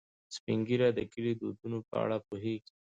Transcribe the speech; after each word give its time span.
سپین 0.35 0.59
ږیری 0.67 0.89
د 0.93 0.99
کلي 1.11 1.31
د 1.35 1.39
دودونو 1.41 1.77
په 1.87 1.93
اړه 2.03 2.17
پوهیږي 2.27 2.71